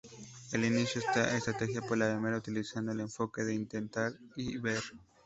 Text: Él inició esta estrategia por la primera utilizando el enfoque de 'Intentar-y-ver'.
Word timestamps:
Él 0.51 0.65
inició 0.65 0.99
esta 0.99 1.37
estrategia 1.37 1.83
por 1.83 1.95
la 1.95 2.07
primera 2.11 2.37
utilizando 2.37 2.91
el 2.91 3.01
enfoque 3.01 3.43
de 3.43 3.53
'Intentar-y-ver'. 3.53 4.81